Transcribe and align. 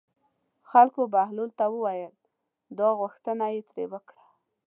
خلکو 0.69 1.01
بهلول 1.13 1.49
ته 1.59 1.65
وویل 1.73 2.15
او 2.87 2.91
غوښتنه 3.01 3.45
یې 3.53 3.61
ترې 3.69 3.85
وکړه. 3.91 4.23